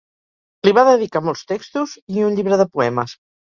Li 0.67 0.73
va 0.77 0.85
dedicar 0.87 1.21
molts 1.29 1.47
textos 1.53 1.95
i 2.19 2.27
un 2.31 2.41
llibre 2.41 2.63
de 2.65 2.69
poemes. 2.77 3.19